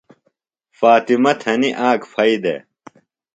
فاطمہ 0.79 1.31
تھنیۡ 1.41 1.75
آک 1.89 2.01
پھئی 2.13 2.35
دےۡ۔ 2.43 2.61